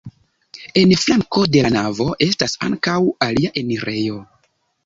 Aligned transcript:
En 0.83 0.93
flanko 1.01 1.43
de 1.57 1.61
la 1.67 1.71
navo 1.77 2.09
estas 2.29 2.57
ankaŭ 2.69 2.99
alia 3.29 3.55
enirejo. 3.63 4.19